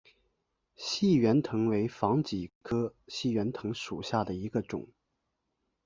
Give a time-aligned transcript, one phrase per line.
[0.75, 4.87] 细圆藤为防己科细圆藤属下的一个种。